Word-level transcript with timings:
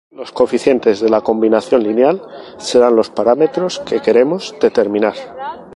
Los 0.09 0.31
coeficientes 0.31 0.99
de 0.99 1.09
la 1.09 1.21
combinación 1.21 1.83
lineal 1.83 2.23
serán 2.57 2.95
los 2.95 3.11
parámetros 3.11 3.77
que 3.85 3.99
queremos 4.01 4.55
determinar. 4.59 5.13